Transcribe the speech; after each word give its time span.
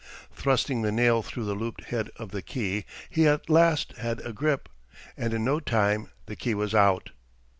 Thrusting 0.33 0.81
the 0.81 0.91
nail 0.91 1.21
through 1.21 1.45
the 1.45 1.53
looped 1.53 1.83
head 1.89 2.09
of 2.15 2.31
the 2.31 2.41
key, 2.41 2.85
he 3.07 3.27
at 3.27 3.51
last 3.51 3.97
had 3.97 4.19
a 4.21 4.33
grip, 4.33 4.67
and 5.15 5.31
in 5.31 5.45
no 5.45 5.59
time 5.59 6.09
the 6.25 6.35
key 6.35 6.55
was 6.55 6.73
out. 6.73 7.11